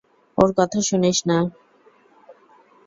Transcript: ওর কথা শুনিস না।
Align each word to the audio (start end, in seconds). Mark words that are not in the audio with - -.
ওর 0.37 0.49
কথা 0.57 0.79
শুনিস 0.89 1.17
না। 1.29 1.37